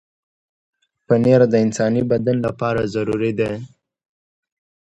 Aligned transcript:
پنېر 1.07 1.41
د 1.51 1.55
انساني 1.65 2.03
بدن 2.11 2.37
لپاره 2.45 2.81
ضروري 2.93 3.31
دی. 3.39 3.51